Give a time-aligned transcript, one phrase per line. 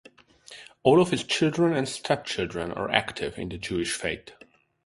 [0.81, 4.31] All of his children and stepchildren are active in the Jewish faith.